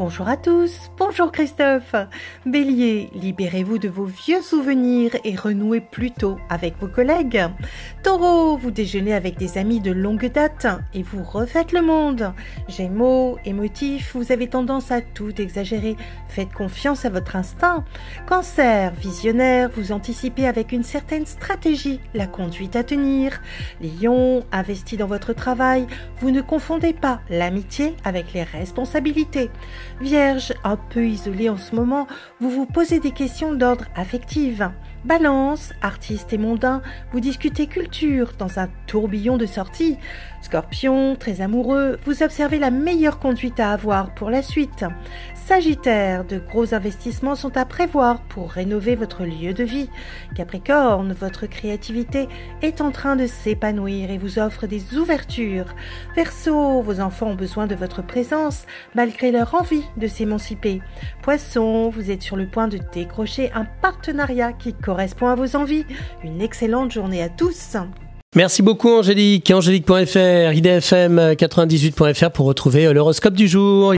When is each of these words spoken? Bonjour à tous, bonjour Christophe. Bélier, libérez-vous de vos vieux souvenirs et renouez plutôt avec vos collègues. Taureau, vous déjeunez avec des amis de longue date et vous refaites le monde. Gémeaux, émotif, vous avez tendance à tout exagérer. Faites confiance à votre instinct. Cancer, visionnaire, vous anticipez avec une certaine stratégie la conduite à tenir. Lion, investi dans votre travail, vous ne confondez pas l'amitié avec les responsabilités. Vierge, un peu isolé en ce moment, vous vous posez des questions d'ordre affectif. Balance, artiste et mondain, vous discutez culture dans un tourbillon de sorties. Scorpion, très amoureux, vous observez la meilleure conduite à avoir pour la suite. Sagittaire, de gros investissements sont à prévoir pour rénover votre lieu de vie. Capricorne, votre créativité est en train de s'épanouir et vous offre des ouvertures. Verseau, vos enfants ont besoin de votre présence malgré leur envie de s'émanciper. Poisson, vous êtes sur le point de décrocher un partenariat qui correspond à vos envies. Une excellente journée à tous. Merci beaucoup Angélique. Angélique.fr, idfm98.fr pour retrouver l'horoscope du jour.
Bonjour 0.00 0.28
à 0.28 0.38
tous, 0.38 0.90
bonjour 0.96 1.30
Christophe. 1.30 1.94
Bélier, 2.46 3.10
libérez-vous 3.12 3.76
de 3.76 3.90
vos 3.90 4.06
vieux 4.06 4.40
souvenirs 4.40 5.14
et 5.24 5.36
renouez 5.36 5.82
plutôt 5.82 6.38
avec 6.48 6.78
vos 6.80 6.88
collègues. 6.88 7.44
Taureau, 8.02 8.56
vous 8.56 8.70
déjeunez 8.70 9.12
avec 9.12 9.36
des 9.36 9.58
amis 9.58 9.78
de 9.78 9.92
longue 9.92 10.32
date 10.32 10.66
et 10.94 11.02
vous 11.02 11.22
refaites 11.22 11.72
le 11.72 11.82
monde. 11.82 12.32
Gémeaux, 12.66 13.36
émotif, 13.44 14.16
vous 14.16 14.32
avez 14.32 14.48
tendance 14.48 14.90
à 14.90 15.02
tout 15.02 15.38
exagérer. 15.38 15.98
Faites 16.28 16.54
confiance 16.54 17.04
à 17.04 17.10
votre 17.10 17.36
instinct. 17.36 17.84
Cancer, 18.26 18.94
visionnaire, 18.94 19.68
vous 19.76 19.92
anticipez 19.92 20.46
avec 20.46 20.72
une 20.72 20.82
certaine 20.82 21.26
stratégie 21.26 22.00
la 22.14 22.26
conduite 22.26 22.74
à 22.74 22.84
tenir. 22.84 23.42
Lion, 23.82 24.44
investi 24.50 24.96
dans 24.96 25.06
votre 25.06 25.34
travail, 25.34 25.86
vous 26.20 26.30
ne 26.30 26.40
confondez 26.40 26.94
pas 26.94 27.20
l'amitié 27.28 27.94
avec 28.02 28.32
les 28.32 28.44
responsabilités. 28.44 29.50
Vierge, 30.00 30.52
un 30.64 30.76
peu 30.76 31.06
isolé 31.06 31.48
en 31.48 31.56
ce 31.56 31.74
moment, 31.74 32.06
vous 32.40 32.50
vous 32.50 32.66
posez 32.66 33.00
des 33.00 33.10
questions 33.10 33.54
d'ordre 33.54 33.86
affectif. 33.94 34.62
Balance, 35.04 35.72
artiste 35.80 36.34
et 36.34 36.38
mondain, 36.38 36.82
vous 37.12 37.20
discutez 37.20 37.66
culture 37.66 38.32
dans 38.38 38.58
un 38.58 38.68
tourbillon 38.86 39.38
de 39.38 39.46
sorties. 39.46 39.96
Scorpion, 40.42 41.16
très 41.16 41.40
amoureux, 41.40 41.98
vous 42.04 42.22
observez 42.22 42.58
la 42.58 42.70
meilleure 42.70 43.18
conduite 43.18 43.60
à 43.60 43.72
avoir 43.72 44.14
pour 44.14 44.28
la 44.28 44.42
suite. 44.42 44.84
Sagittaire, 45.34 46.24
de 46.24 46.38
gros 46.38 46.74
investissements 46.74 47.34
sont 47.34 47.56
à 47.56 47.64
prévoir 47.64 48.20
pour 48.24 48.50
rénover 48.50 48.94
votre 48.94 49.24
lieu 49.24 49.54
de 49.54 49.64
vie. 49.64 49.88
Capricorne, 50.34 51.12
votre 51.12 51.46
créativité 51.46 52.28
est 52.60 52.82
en 52.82 52.90
train 52.90 53.16
de 53.16 53.26
s'épanouir 53.26 54.10
et 54.10 54.18
vous 54.18 54.38
offre 54.38 54.66
des 54.66 54.96
ouvertures. 54.96 55.74
Verseau, 56.14 56.82
vos 56.82 57.00
enfants 57.00 57.28
ont 57.28 57.34
besoin 57.34 57.66
de 57.66 57.74
votre 57.74 58.02
présence 58.02 58.66
malgré 58.94 59.32
leur 59.32 59.54
envie 59.54 59.84
de 59.96 60.06
s'émanciper. 60.06 60.82
Poisson, 61.22 61.88
vous 61.88 62.10
êtes 62.10 62.22
sur 62.22 62.36
le 62.36 62.46
point 62.46 62.68
de 62.68 62.78
décrocher 62.92 63.50
un 63.52 63.64
partenariat 63.64 64.52
qui 64.52 64.74
correspond 64.90 65.28
à 65.28 65.36
vos 65.36 65.54
envies. 65.54 65.84
Une 66.24 66.40
excellente 66.40 66.90
journée 66.90 67.22
à 67.22 67.28
tous. 67.28 67.76
Merci 68.34 68.60
beaucoup 68.60 68.88
Angélique. 68.88 69.48
Angélique.fr, 69.48 70.52
idfm98.fr 70.52 72.30
pour 72.30 72.46
retrouver 72.46 72.92
l'horoscope 72.92 73.34
du 73.34 73.46
jour. 73.46 73.94